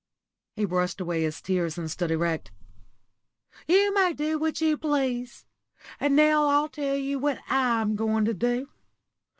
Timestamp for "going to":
7.95-8.33